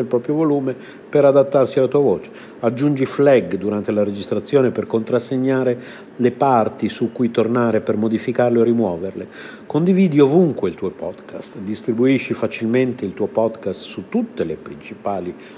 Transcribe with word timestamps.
il 0.00 0.06
proprio 0.06 0.34
volume 0.34 0.74
per 1.08 1.24
adattarsi 1.24 1.78
alla 1.78 1.88
tua 1.88 2.00
voce. 2.00 2.30
Aggiungi 2.60 3.06
flag 3.06 3.56
durante 3.56 3.92
la 3.92 4.04
registrazione 4.04 4.70
per 4.70 4.86
contrassegnare 4.86 5.78
le 6.16 6.32
parti 6.32 6.88
su 6.88 7.12
cui 7.12 7.30
tornare 7.30 7.80
per 7.80 7.96
modificarle 7.96 8.58
o 8.58 8.62
rimuoverle. 8.62 9.28
Condividi 9.66 10.18
ovunque 10.18 10.68
il 10.68 10.74
tuo 10.74 10.90
podcast, 10.90 11.58
distribuisci 11.58 12.34
facilmente 12.34 13.04
il 13.04 13.14
tuo 13.14 13.26
podcast 13.26 13.82
su 13.82 14.04
tutte 14.08 14.44
le 14.44 14.56
principali 14.56 15.34
piattaforme 15.34 15.57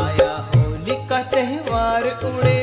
आया 0.05 0.32
होली 0.55 0.96
का 1.08 1.19
त्योहार 1.31 2.05
उड़े 2.29 2.57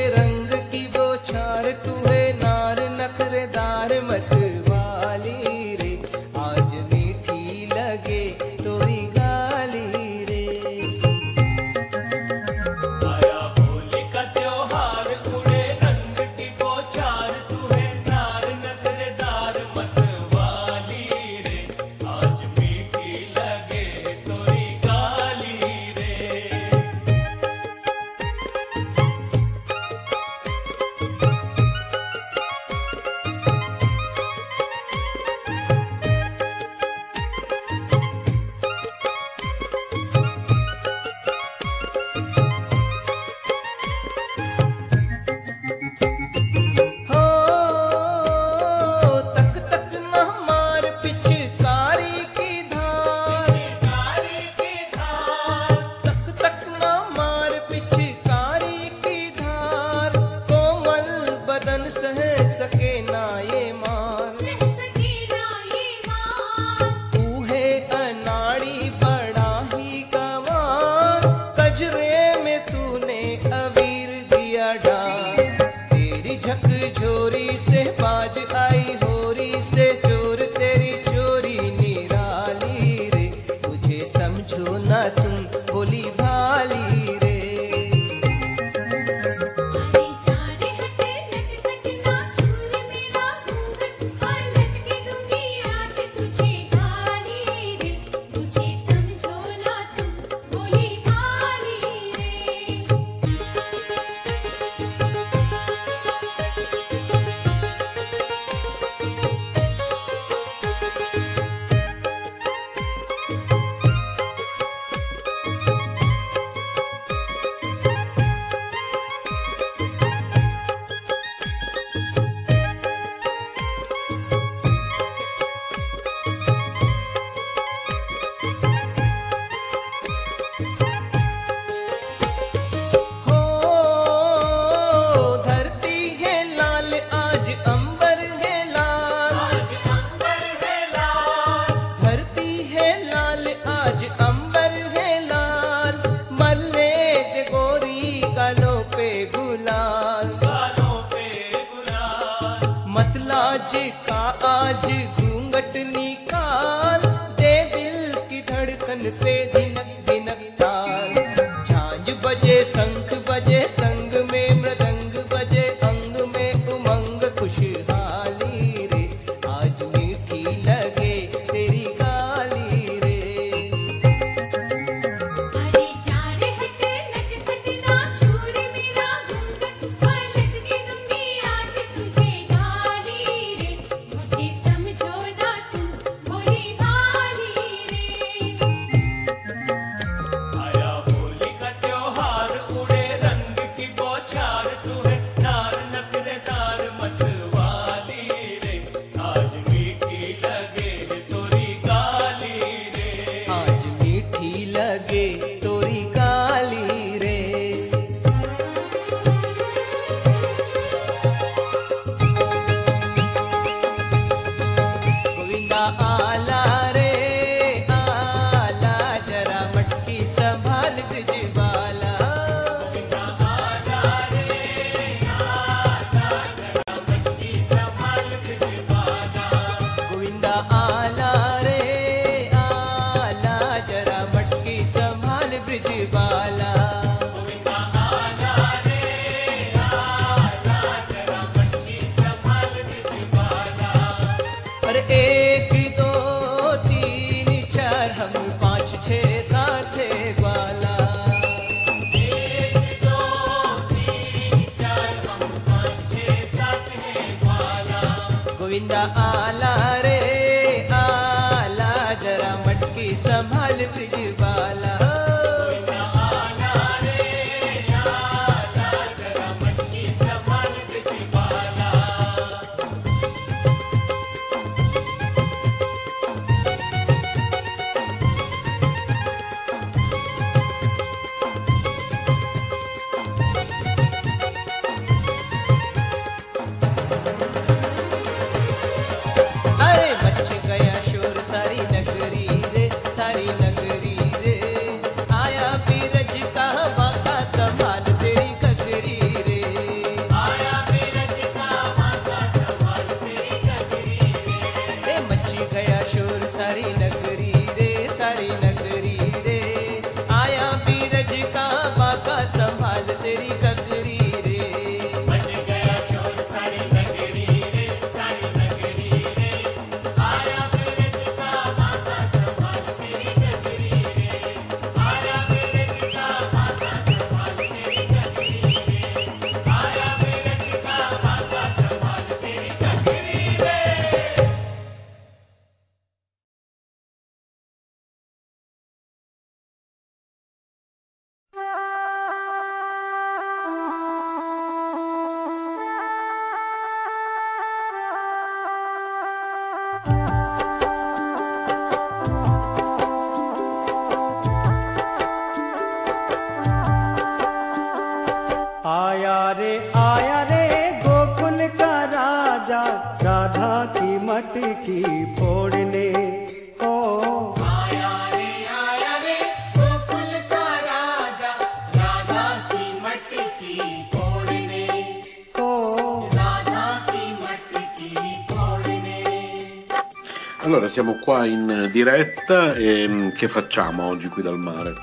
siamo 380.97 381.19
qua 381.19 381.45
in 381.45 381.89
diretta 381.91 382.73
e 382.73 383.07
mm, 383.07 383.29
che 383.29 383.47
facciamo 383.47 384.07
oggi 384.07 384.29
qui 384.29 384.41
dal 384.41 384.57
mare? 384.57 384.95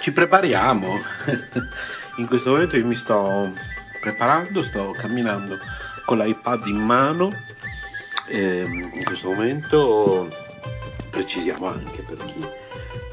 Ci 0.00 0.10
prepariamo. 0.10 0.88
In 2.16 2.26
questo 2.26 2.52
momento 2.52 2.74
io 2.78 2.86
mi 2.86 2.94
sto 2.94 3.52
preparando, 4.00 4.62
sto 4.62 4.92
camminando 4.92 5.58
con 6.06 6.16
l'iPad 6.16 6.66
in 6.66 6.78
mano. 6.78 7.30
E 8.26 8.60
in 8.60 9.04
questo 9.04 9.32
momento 9.32 10.34
precisiamo 11.10 11.66
anche 11.66 12.00
per 12.00 12.16
chi 12.24 12.40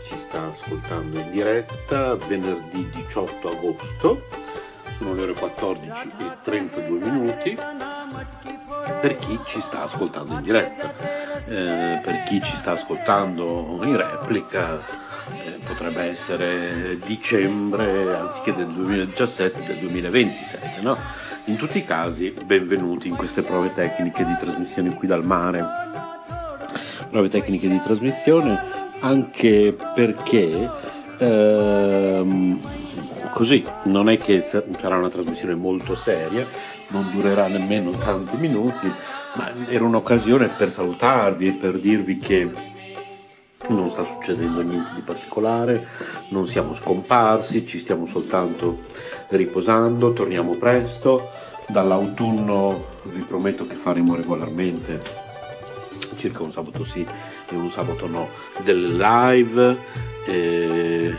ci 0.08 0.16
sta 0.16 0.54
ascoltando 0.54 1.20
in 1.20 1.32
diretta, 1.32 2.16
venerdì 2.16 2.90
18 2.94 3.50
agosto, 3.50 4.30
sono 4.98 5.14
le 5.16 5.24
ore 5.24 5.34
14 5.34 6.12
e 6.18 6.38
32 6.44 7.10
minuti 7.10 7.58
per 9.02 9.18
chi 9.18 9.40
ci 9.48 9.60
sta 9.62 9.84
ascoltando 9.84 10.34
in 10.34 10.42
diretta, 10.42 10.94
Eh, 11.52 12.00
per 12.02 12.24
chi 12.24 12.42
ci 12.42 12.56
sta 12.56 12.72
ascoltando 12.72 13.82
in 13.84 13.98
replica 13.98 14.80
eh, 15.34 15.60
potrebbe 15.68 16.04
essere 16.04 16.98
dicembre 17.04 18.16
anziché 18.16 18.56
del 18.56 18.68
2017 18.68 19.62
del 19.66 19.76
2027, 19.80 20.80
no? 20.80 20.98
In 21.46 21.58
tutti 21.58 21.80
i 21.80 21.84
casi 21.84 22.34
benvenuti 22.46 23.10
in 23.10 23.18
queste 23.18 23.42
prove 23.42 23.74
tecniche 23.74 24.26
di 24.26 24.38
trasmissione 24.40 24.94
qui 24.94 25.10
dal 25.10 25.26
mare. 25.26 25.66
Prove 27.10 27.28
tecniche 27.28 27.68
di 27.68 27.82
trasmissione 27.82 28.58
anche 29.02 29.76
perché 29.94 30.72
ehm, 31.18 32.62
così 33.34 33.66
non 33.84 34.08
è 34.08 34.18
che 34.18 34.42
sa- 34.42 34.64
sarà 34.78 34.96
una 34.96 35.10
trasmissione 35.10 35.56
molto 35.56 35.98
seria, 35.98 36.48
non 36.92 37.12
durerà 37.12 37.48
nemmeno 37.48 37.92
tanti 37.92 38.38
minuti, 38.38 38.90
ma 39.36 39.52
era 39.68 39.84
un'occasione 39.86 40.50
per 40.50 40.72
salutarvi 40.72 41.48
e 41.48 41.54
per 41.54 41.80
dirvi 41.80 42.18
che 42.18 42.50
non 43.70 43.90
sta 43.90 44.04
succedendo 44.04 44.62
niente 44.62 44.94
di 44.96 45.02
particolare, 45.02 45.88
non 46.30 46.48
siamo 46.48 46.74
scomparsi, 46.74 47.66
ci 47.66 47.80
stiamo 47.80 48.06
soltanto 48.06 48.84
riposando, 49.30 50.14
torniamo 50.14 50.56
presto. 50.56 51.30
Dall'autunno 51.68 52.84
vi 53.04 53.22
prometto 53.22 53.66
che 53.66 53.76
faremo 53.76 54.16
regolarmente 54.16 55.02
circa 56.18 56.44
un 56.44 56.52
sabato 56.52 56.84
sì 56.84 57.06
e 57.50 57.56
un 57.56 57.72
sabato 57.72 58.08
no 58.08 58.30
del 58.64 58.96
live 58.96 59.78
eh, 60.28 61.16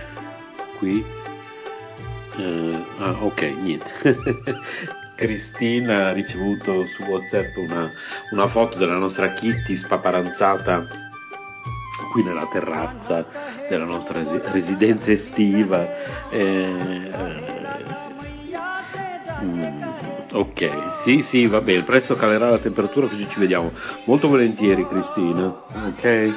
qui 0.79 1.05
eh, 2.37 2.85
ah, 2.99 3.17
ok 3.21 3.43
niente 3.61 3.91
Cristina 5.23 6.09
ha 6.09 6.13
ricevuto 6.13 6.85
su 6.89 7.05
whatsapp 7.05 7.57
una, 7.59 7.89
una 8.33 8.49
foto 8.49 8.77
della 8.77 8.97
nostra 8.97 9.33
Kitty 9.33 9.77
spaparanzata 9.77 10.85
qui 12.11 12.25
nella 12.25 12.49
terrazza 12.51 13.25
della 13.69 13.85
nostra 13.85 14.19
resi- 14.19 14.41
residenza 14.51 15.13
estiva. 15.13 15.87
Eh, 16.29 16.41
eh, 16.41 17.41
mm, 19.43 19.83
ok 20.33 20.71
sì 21.05 21.23
sì 21.23 21.47
va 21.47 21.61
bene 21.61 21.85
presto 21.85 22.17
calerà 22.17 22.51
la 22.51 22.59
temperatura 22.59 23.07
così 23.07 23.29
ci 23.31 23.39
vediamo 23.39 23.71
molto 24.07 24.27
volentieri 24.27 24.87
Cristina 24.87 25.47
ok? 25.47 26.33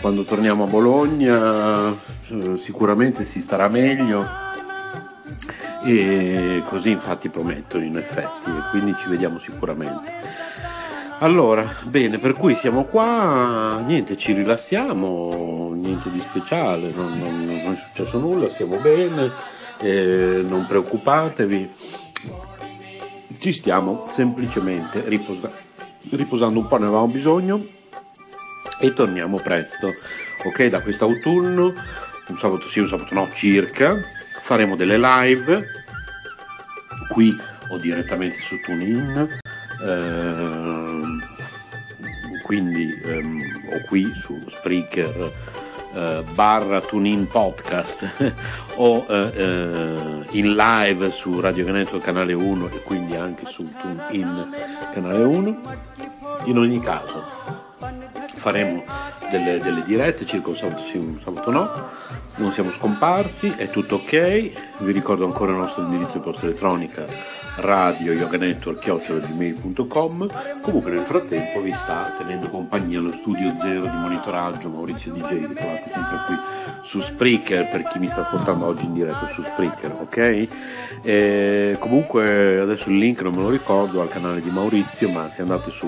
Quando 0.00 0.24
torniamo 0.24 0.64
a 0.64 0.66
Bologna 0.66 1.94
eh, 2.28 2.56
sicuramente 2.56 3.24
si 3.24 3.42
starà 3.42 3.68
meglio 3.68 4.48
e 5.84 6.62
così 6.68 6.90
infatti 6.90 7.28
prometto 7.28 7.78
in 7.78 7.96
effetti 7.96 8.50
e 8.50 8.70
quindi 8.70 8.94
ci 8.96 9.08
vediamo 9.08 9.38
sicuramente 9.38 10.12
allora, 11.22 11.74
bene, 11.82 12.16
per 12.16 12.32
cui 12.32 12.54
siamo 12.56 12.84
qua, 12.84 13.78
niente, 13.84 14.16
ci 14.16 14.32
rilassiamo, 14.32 15.70
niente 15.74 16.10
di 16.10 16.18
speciale, 16.18 16.90
non, 16.94 17.18
non- 17.18 17.44
non 17.44 17.74
è 17.74 17.76
successo 17.76 18.18
nulla, 18.18 18.48
stiamo 18.48 18.76
bene, 18.76 19.30
eh, 19.82 20.42
non 20.42 20.64
preoccupatevi, 20.66 21.68
ci 23.38 23.52
stiamo 23.52 24.06
semplicemente 24.08 25.02
riposa- 25.08 25.50
riposando 26.12 26.58
un 26.60 26.66
po', 26.66 26.78
ne 26.78 26.86
avevamo 26.86 27.08
bisogno 27.08 27.60
e 28.80 28.94
torniamo 28.94 29.36
presto, 29.36 29.88
ok? 30.44 30.66
Da 30.68 30.80
quest'autunno, 30.80 31.64
un 32.28 32.38
sabato 32.38 32.66
sì, 32.70 32.78
un 32.78 32.88
sabato 32.88 33.12
no, 33.12 33.28
circa, 33.30 33.94
faremo 34.50 34.74
delle 34.74 34.98
live 34.98 35.64
qui 37.08 37.40
o 37.68 37.78
direttamente 37.78 38.40
su 38.40 38.60
TuneIn, 38.60 39.40
ehm, 39.80 41.22
quindi 42.42 43.00
ehm, 43.04 43.42
o 43.74 43.86
qui 43.86 44.12
su 44.12 44.42
Spreaker 44.48 45.32
eh, 45.94 46.24
barra 46.34 46.80
TuneIn 46.80 47.28
Podcast 47.28 48.10
o 48.74 49.06
eh, 49.08 49.30
eh, 49.36 50.26
in 50.30 50.56
live 50.56 51.12
su 51.12 51.38
Radio 51.38 51.64
Veneto 51.64 52.00
canale 52.00 52.32
1 52.32 52.70
e 52.70 52.82
quindi 52.82 53.14
anche 53.14 53.46
su 53.46 53.62
TuneIn 53.62 54.48
canale 54.92 55.22
1. 55.22 55.60
In 56.46 56.58
ogni 56.58 56.80
caso 56.80 57.69
faremo 58.40 58.82
delle, 59.30 59.60
delle 59.60 59.82
dirette, 59.82 60.24
circa 60.24 60.48
un 60.48 60.56
sabato 60.56 60.82
sì, 60.84 60.96
un 60.96 61.20
sabato 61.22 61.50
no, 61.50 61.70
non 62.36 62.52
siamo 62.52 62.70
scomparsi, 62.70 63.52
è 63.54 63.68
tutto 63.68 63.96
ok, 63.96 64.50
vi 64.78 64.92
ricordo 64.92 65.26
ancora 65.26 65.52
il 65.52 65.58
nostro 65.58 65.82
indirizzo 65.82 66.14
di 66.14 66.20
posta 66.20 66.46
elettronica 66.46 67.06
radio 67.56 68.12
yoganetwork.gmail.com 68.12 70.60
comunque 70.62 70.92
nel 70.92 71.04
frattempo 71.04 71.60
vi 71.60 71.72
sta 71.72 72.14
tenendo 72.16 72.48
compagnia 72.48 73.00
lo 73.00 73.12
studio 73.12 73.54
zero 73.60 73.82
di 73.82 73.96
monitoraggio 73.96 74.70
Maurizio 74.70 75.12
DJ 75.12 75.46
vi 75.46 75.52
trovate 75.52 75.88
sempre 75.88 76.16
qui 76.26 76.36
su 76.82 77.00
Spreaker 77.00 77.68
per 77.68 77.82
chi 77.88 77.98
mi 77.98 78.08
sta 78.08 78.22
ascoltando 78.22 78.64
oggi 78.66 78.86
in 78.86 78.94
diretta 78.94 79.28
su 79.28 79.42
Spreaker 79.42 79.94
ok? 80.00 80.48
E 81.02 81.76
comunque 81.78 82.60
adesso 82.60 82.88
il 82.88 82.96
link 82.98 83.20
non 83.22 83.34
me 83.34 83.42
lo 83.42 83.50
ricordo 83.50 84.00
al 84.00 84.08
canale 84.08 84.40
di 84.40 84.48
Maurizio 84.50 85.10
ma 85.10 85.28
se 85.28 85.42
andate 85.42 85.70
su 85.70 85.86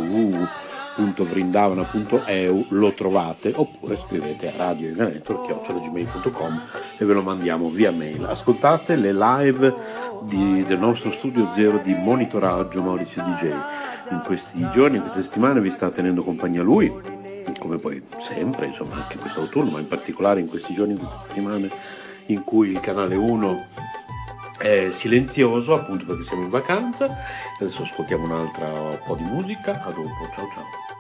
www.vrindavana.eu 0.96 2.66
lo 2.68 2.92
trovate 2.92 3.52
oppure 3.54 3.96
scrivete 3.96 4.52
a 4.52 4.56
radioyoganetwork.gmail.com 4.56 6.62
e 6.98 7.04
ve 7.04 7.12
lo 7.12 7.22
mandiamo 7.22 7.68
via 7.68 7.90
mail. 7.90 8.24
Ascoltate 8.24 8.96
le 8.96 9.12
live 9.12 9.72
di- 10.22 10.64
del 10.64 10.78
nostro 10.78 11.12
studio 11.12 11.50
zero 11.54 11.78
di 11.78 11.94
monitoraggio 11.94 12.82
Maurizio 12.82 13.22
DJ 13.22 13.50
in 14.10 14.22
questi 14.24 14.68
giorni, 14.70 14.96
in 14.96 15.02
queste 15.02 15.22
settimane 15.22 15.60
vi 15.60 15.70
sta 15.70 15.90
tenendo 15.90 16.22
compagnia 16.22 16.62
lui 16.62 17.20
come 17.58 17.76
poi 17.78 18.02
sempre 18.18 18.66
insomma 18.66 18.96
anche 18.96 19.16
quest'autunno 19.18 19.70
ma 19.70 19.78
in 19.78 19.86
particolare 19.86 20.40
in 20.40 20.48
questi 20.48 20.74
giorni, 20.74 20.94
in 20.94 20.98
queste 20.98 21.16
settimane 21.26 21.70
in 22.26 22.42
cui 22.44 22.70
il 22.70 22.80
canale 22.80 23.14
1 23.14 23.56
è 24.62 24.90
silenzioso 24.92 25.74
appunto 25.74 26.04
perché 26.04 26.22
siamo 26.22 26.44
in 26.44 26.50
vacanza. 26.50 27.08
Adesso 27.58 27.82
ascoltiamo 27.82 28.24
un'altra 28.24 28.96
po' 29.04 29.16
di 29.16 29.24
musica 29.24 29.82
a 29.82 29.90
dopo. 29.90 30.28
Ciao 30.32 30.46
ciao 30.54 30.91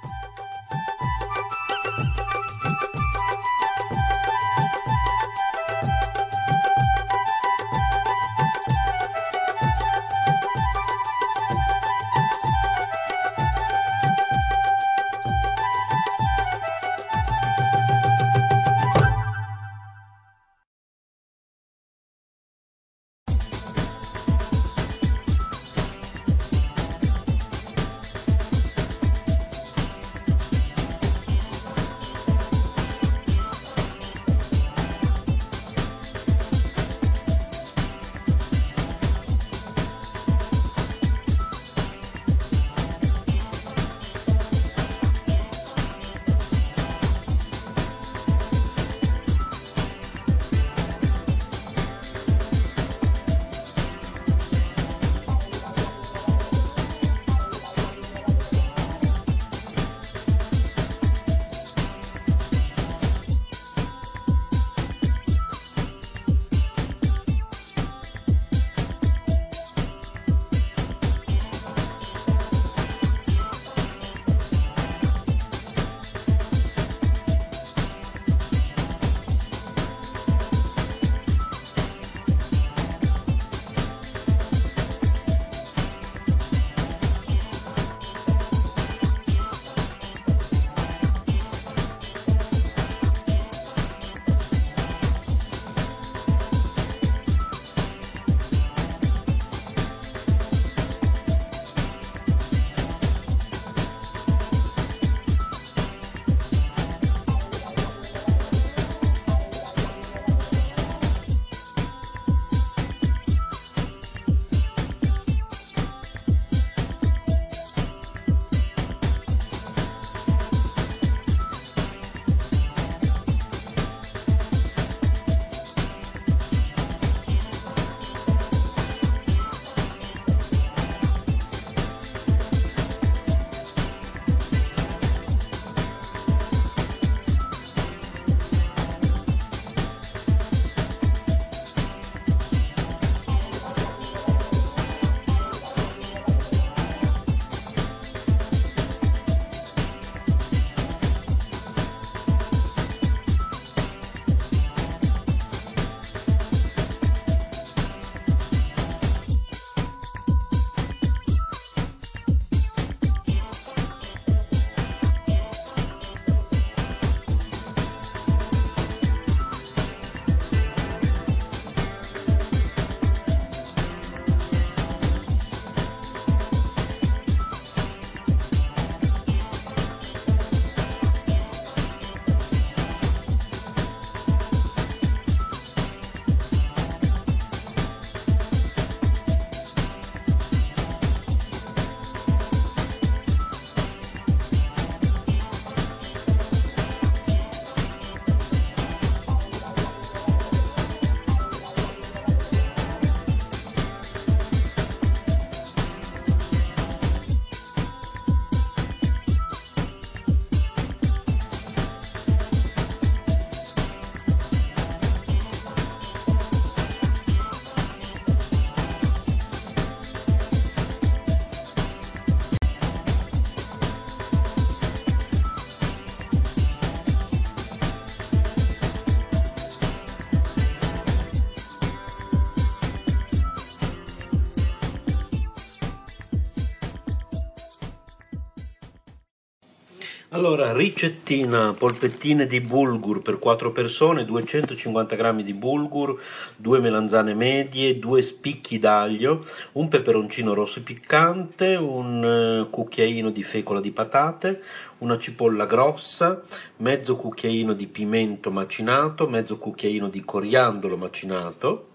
Allora, 240.44 240.72
ricettina, 240.72 241.72
polpettine 241.72 242.46
di 242.46 242.60
bulgur 242.60 243.22
per 243.22 243.38
4 243.38 243.70
persone, 243.70 244.24
250 244.24 245.14
g 245.14 245.42
di 245.44 245.54
bulgur, 245.54 246.20
2 246.56 246.80
melanzane 246.80 247.32
medie, 247.32 248.00
2 248.00 248.22
spicchi 248.22 248.80
d'aglio, 248.80 249.46
un 249.74 249.86
peperoncino 249.86 250.52
rosso 250.52 250.82
piccante, 250.82 251.76
un 251.76 252.24
eh, 252.66 252.70
cucchiaino 252.70 253.30
di 253.30 253.44
fecola 253.44 253.80
di 253.80 253.92
patate, 253.92 254.60
una 254.98 255.16
cipolla 255.16 255.64
grossa, 255.64 256.42
mezzo 256.78 257.14
cucchiaino 257.14 257.72
di 257.72 257.86
pimento 257.86 258.50
macinato, 258.50 259.28
mezzo 259.28 259.58
cucchiaino 259.58 260.08
di 260.08 260.24
coriandolo 260.24 260.96
macinato, 260.96 261.88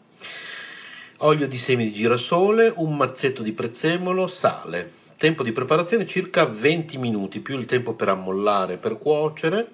olio 1.18 1.50
di 1.50 1.58
semi 1.58 1.84
di 1.84 1.92
girasole, 1.92 2.72
un 2.78 2.96
mazzetto 2.96 3.44
di 3.44 3.52
prezzemolo, 3.52 4.26
sale. 4.26 5.07
Tempo 5.18 5.42
di 5.42 5.52
preparazione 5.52 6.06
circa 6.06 6.46
20 6.46 7.00
minuti, 7.00 7.40
più 7.40 7.58
il 7.58 7.66
tempo 7.66 7.96
per 7.96 8.10
ammollare 8.10 8.78
per 8.78 9.00
cuocere. 9.00 9.68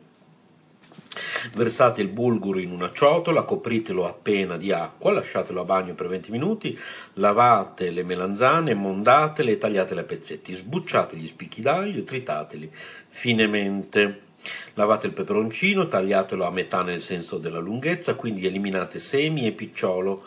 Versate 1.53 2.01
il 2.01 2.07
bulguro 2.07 2.59
in 2.59 2.71
una 2.71 2.93
ciotola, 2.93 3.41
copritelo 3.41 4.07
appena 4.07 4.55
di 4.55 4.71
acqua, 4.71 5.11
lasciatelo 5.11 5.59
a 5.59 5.65
bagno 5.65 5.95
per 5.95 6.07
20 6.07 6.31
minuti, 6.31 6.79
lavate 7.15 7.91
le 7.91 8.03
melanzane, 8.03 8.73
mondatele 8.73 9.51
e 9.51 9.57
tagliatele 9.57 9.99
a 9.99 10.05
pezzetti, 10.05 10.53
sbucciate 10.53 11.17
gli 11.17 11.27
spicchi 11.27 11.61
d'aglio 11.61 11.99
e 11.99 12.03
tritateli 12.05 12.71
finemente. 13.09 14.21
Lavate 14.75 15.07
il 15.07 15.13
peperoncino, 15.13 15.89
tagliatelo 15.89 16.45
a 16.45 16.51
metà 16.51 16.83
nel 16.83 17.01
senso 17.01 17.37
della 17.37 17.59
lunghezza, 17.59 18.15
quindi 18.15 18.45
eliminate 18.45 18.97
semi 18.97 19.45
e 19.45 19.51
picciolo. 19.51 20.23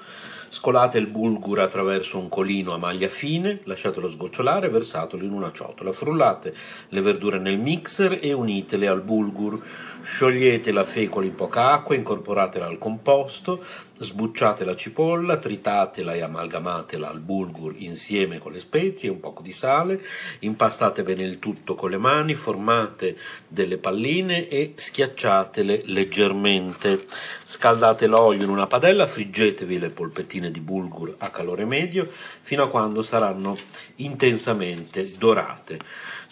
Scolate 0.56 0.96
il 0.96 1.06
bulgur 1.06 1.60
attraverso 1.60 2.16
un 2.16 2.30
colino 2.30 2.72
a 2.72 2.78
maglia 2.78 3.08
fine, 3.08 3.60
lasciatelo 3.64 4.08
sgocciolare 4.08 4.68
e 4.68 4.70
versatelo 4.70 5.22
in 5.22 5.32
una 5.32 5.52
ciotola. 5.52 5.92
Frullate 5.92 6.54
le 6.88 7.00
verdure 7.02 7.38
nel 7.38 7.58
mixer 7.58 8.20
e 8.22 8.32
unitele 8.32 8.88
al 8.88 9.02
bulgur. 9.02 9.62
Sciogliete 10.08 10.70
la 10.70 10.84
fecola 10.84 11.26
in 11.26 11.34
poca 11.34 11.72
acqua, 11.72 11.96
incorporatela 11.96 12.64
al 12.64 12.78
composto, 12.78 13.62
sbucciate 13.98 14.64
la 14.64 14.76
cipolla, 14.76 15.36
tritatela 15.36 16.14
e 16.14 16.20
amalgamatela 16.20 17.10
al 17.10 17.18
bulgur 17.18 17.74
insieme 17.78 18.38
con 18.38 18.52
le 18.52 18.60
spezie 18.60 19.08
e 19.08 19.12
un 19.12 19.18
poco 19.18 19.42
di 19.42 19.50
sale, 19.50 20.00
impastate 20.38 21.02
bene 21.02 21.24
il 21.24 21.40
tutto 21.40 21.74
con 21.74 21.90
le 21.90 21.98
mani, 21.98 22.34
formate 22.34 23.18
delle 23.48 23.78
palline 23.78 24.46
e 24.46 24.74
schiacciatele 24.76 25.82
leggermente. 25.86 27.04
Scaldate 27.42 28.06
l'olio 28.06 28.44
in 28.44 28.50
una 28.50 28.68
padella, 28.68 29.08
friggetevi 29.08 29.76
le 29.80 29.90
polpettine 29.90 30.52
di 30.52 30.60
bulgur 30.60 31.16
a 31.18 31.30
calore 31.30 31.64
medio 31.64 32.08
fino 32.42 32.62
a 32.62 32.70
quando 32.70 33.02
saranno 33.02 33.56
intensamente 33.96 35.10
dorate. 35.18 35.78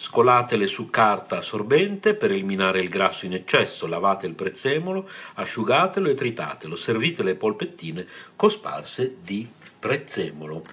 Scolatele 0.05 0.67
su 0.67 0.91
carta 0.91 1.39
assorbente 1.39 2.13
per 2.13 2.29
eliminare 2.29 2.79
il 2.79 2.89
grasso 2.89 3.25
in 3.25 3.33
eccesso, 3.33 3.87
lavate 3.87 4.27
il 4.27 4.35
prezzemolo, 4.35 5.09
asciugatelo 5.33 6.07
e 6.07 6.13
tritatelo, 6.13 6.75
servite 6.75 7.23
le 7.23 7.33
polpettine 7.33 8.05
cosparse 8.35 9.15
di 9.23 9.49
prezzemolo. 9.79 10.63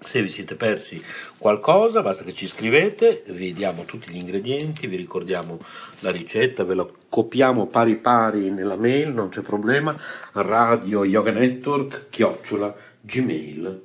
Se 0.00 0.20
vi 0.20 0.30
siete 0.30 0.56
persi 0.56 1.00
qualcosa, 1.38 2.02
basta 2.02 2.24
che 2.24 2.34
ci 2.34 2.48
scrivete, 2.48 3.22
vi 3.28 3.52
diamo 3.52 3.84
tutti 3.84 4.10
gli 4.10 4.16
ingredienti, 4.16 4.88
vi 4.88 4.96
ricordiamo 4.96 5.62
la 6.00 6.10
ricetta, 6.10 6.64
ve 6.64 6.74
la 6.74 6.88
copiamo 7.08 7.68
pari 7.68 7.98
pari 7.98 8.50
nella 8.50 8.74
mail, 8.74 9.12
non 9.12 9.28
c'è 9.28 9.42
problema, 9.42 9.96
radio 10.32 11.04
yoga 11.04 11.30
network 11.30 12.08
chiocciola 12.10 12.74
gmail.com. 13.00 13.78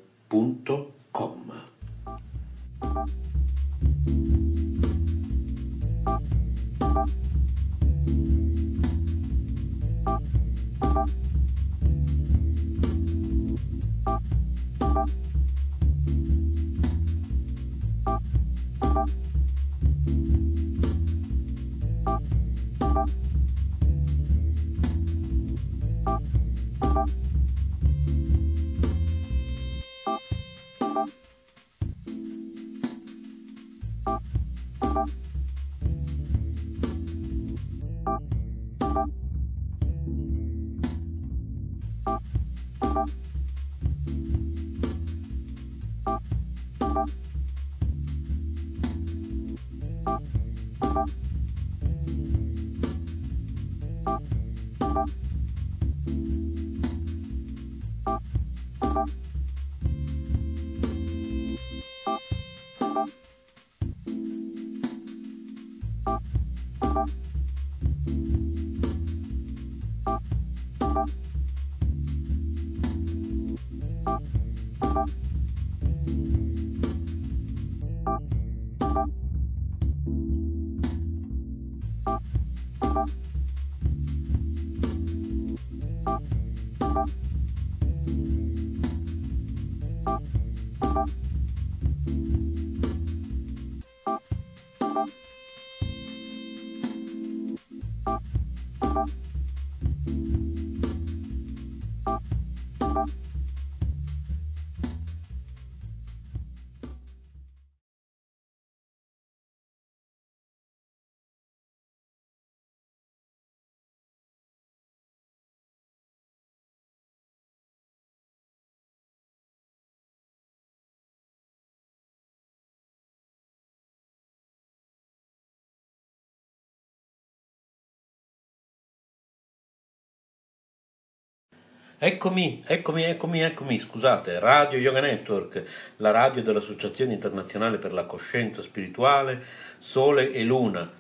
Eccomi, 131.98 132.62
eccomi, 132.68 133.04
eccomi, 133.04 133.40
eccomi, 133.40 133.80
scusate, 133.80 134.38
Radio 134.40 134.78
Yoga 134.78 135.00
Network, 135.00 135.64
la 135.98 136.12
radio 136.12 136.44
dell'Associazione 136.44 137.14
Internazionale 137.14 137.78
per 137.78 137.94
la 137.94 138.04
Coscienza 138.04 138.62
Spirituale, 138.62 139.42
Sole 139.78 140.34
e 140.34 140.44
Luna, 140.44 140.92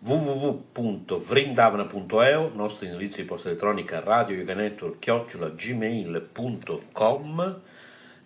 www.vrindavana.eu, 0.00 2.50
nostro 2.52 2.84
indirizzo 2.84 3.18
di 3.18 3.28
posta 3.28 3.48
elettronica 3.48 4.00
radio 4.00 4.34
yoga 4.34 4.54
network 4.54 5.54
gmail.com 5.54 7.60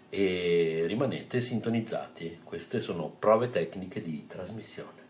e 0.09 0.85
rimanete 0.87 1.43
sintonizzati, 1.43 2.39
queste 2.43 2.81
sono 2.81 3.15
prove 3.19 3.51
tecniche 3.51 4.01
di 4.01 4.27
trasmissione. 4.27 5.08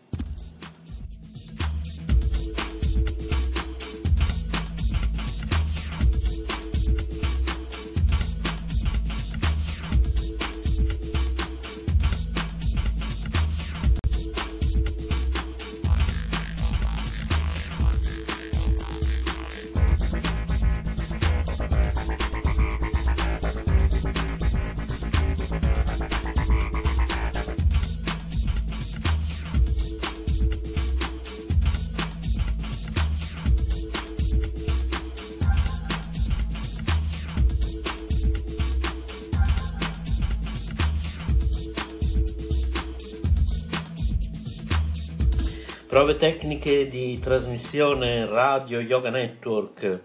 Prove 45.99 46.15
tecniche 46.15 46.87
di 46.87 47.19
trasmissione 47.19 48.25
Radio 48.25 48.79
Yoga 48.79 49.09
Network. 49.09 49.99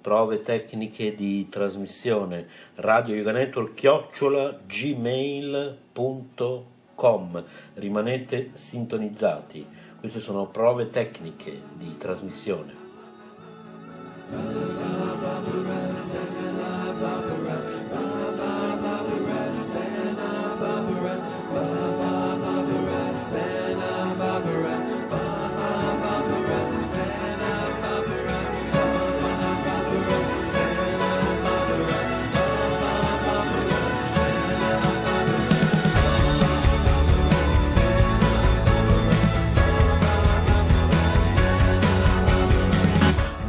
Prove 0.00 0.40
tecniche 0.40 1.14
di 1.14 1.46
trasmissione 1.50 2.48
Radio 2.76 3.14
Yoga 3.14 3.32
Network 3.32 3.74
chiocciola 3.74 4.58
gmail.com. 4.66 5.74
Rimanete 7.74 8.52
sintonizzati. 8.54 9.66
Queste 10.00 10.20
sono 10.20 10.46
prove 10.46 10.88
tecniche 10.88 11.60
di 11.74 11.98
trasmissione. 11.98 12.72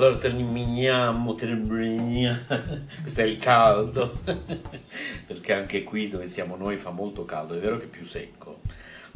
Allora 0.00 0.16
terminiamo, 0.16 1.34
terminiamo. 1.34 2.38
questo 3.02 3.20
è 3.20 3.24
il 3.24 3.36
caldo, 3.36 4.10
perché 5.26 5.52
anche 5.52 5.84
qui 5.84 6.08
dove 6.08 6.26
siamo 6.26 6.56
noi 6.56 6.78
fa 6.78 6.88
molto 6.88 7.26
caldo, 7.26 7.52
è 7.52 7.58
vero 7.58 7.76
che 7.76 7.84
è 7.84 7.88
più 7.88 8.06
secco, 8.06 8.60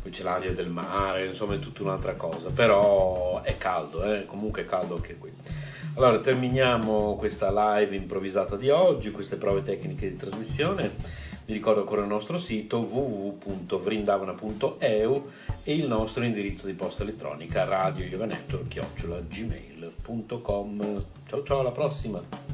poi 0.03 0.11
c'è 0.11 0.23
l'aria 0.23 0.53
del 0.53 0.69
mare, 0.69 1.25
insomma 1.25 1.55
è 1.55 1.59
tutta 1.59 1.85
un'altra 1.85 2.13
cosa, 2.17 2.51
però 2.51 3.41
è 3.41 3.57
caldo, 3.57 4.05
eh? 4.13 4.27
comunque 4.27 4.61
è 4.61 4.67
caldo 4.67 4.97
anche 4.97 5.17
qui. 5.17 5.33
Allora 5.95 6.19
terminiamo 6.19 7.17
questa 7.17 7.79
live 7.79 7.97
improvvisata 7.97 8.57
di 8.57 8.69
oggi, 8.69 9.11
queste 9.11 9.37
prove 9.37 9.63
tecniche 9.63 10.11
di 10.11 10.19
trasmissione. 10.19 10.95
Vi 11.47 11.55
ricordo 11.55 11.81
ancora 11.81 12.03
il 12.03 12.09
nostro 12.09 12.39
sito 12.39 12.81
www.vrindavana.eu 12.81 15.31
e 15.65 15.75
il 15.75 15.87
nostro 15.87 16.25
indirizzo 16.25 16.67
di 16.67 16.75
posta 16.75 17.05
elettronica 17.05 17.65
radioyoganetwork.gmail.com 17.65 19.94
Ciao 21.27 21.43
ciao, 21.43 21.61
alla 21.61 21.73
prossima! 21.73 22.54